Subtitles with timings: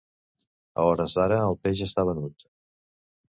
[0.83, 2.49] A hores d’ara, el peix està venut.